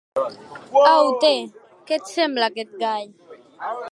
Au 0.93 1.09
té, 1.25 1.29
què 1.91 1.99
et 2.01 2.09
sembla 2.15 2.51
aquest 2.53 2.75
gall? 2.85 3.15